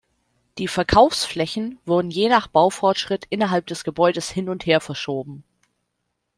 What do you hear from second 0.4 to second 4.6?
Die Verkaufsflächen wurden je nach Baufortschritt innerhalb des Gebäudes hin